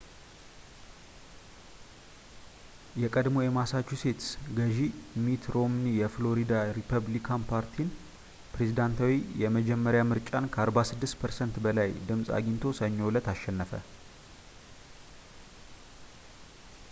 የቀድሞው 3.01 3.43
የማሳቹሴትስ 3.43 4.29
ገዢ 4.59 4.77
ሚት 5.25 5.43
ሮምኒ 5.55 5.85
የፍሎሪዳ 5.97 6.53
ሪፐብሊካን 6.77 7.45
ፓርቲን 7.51 7.91
ፕሬዝዳንታዊ 8.53 9.15
የመጀመሪያ 9.43 10.03
ምርጫን 10.13 10.49
ከ46 10.55 11.17
ፐርሰንት 11.23 11.57
በላይ 11.67 11.91
ድምፅ 12.09 12.31
አግኝቶ 12.39 12.73
ሰኞ 12.81 12.97
እለት 13.11 13.29
አሸነፈ 13.35 13.73